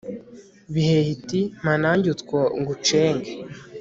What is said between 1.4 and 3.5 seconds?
«mpa nanjye utwo ngucenge»